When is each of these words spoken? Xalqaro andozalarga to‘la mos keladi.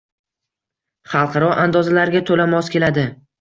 Xalqaro 1.11 1.51
andozalarga 1.65 2.23
to‘la 2.31 2.49
mos 2.55 2.73
keladi. 2.79 3.07